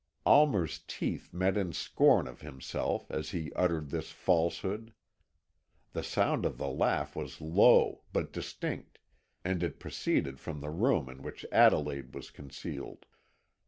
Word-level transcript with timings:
Almer's 0.25 0.79
teeth 0.87 1.31
met 1.31 1.55
in 1.55 1.73
scorn 1.73 2.25
of 2.27 2.41
himself 2.41 3.11
as 3.11 3.29
he 3.29 3.53
uttered 3.53 3.91
this 3.91 4.09
falsehood. 4.09 4.95
The 5.93 6.01
sound 6.01 6.43
of 6.43 6.57
the 6.57 6.69
laugh 6.69 7.15
was 7.15 7.39
low 7.39 8.01
but 8.11 8.33
distinct, 8.33 8.97
and 9.45 9.61
it 9.61 9.79
proceeded 9.79 10.39
from 10.39 10.59
the 10.59 10.71
room 10.71 11.07
in 11.07 11.21
which 11.21 11.45
Adelaide 11.51 12.15
was 12.15 12.31
concealed. 12.31 13.05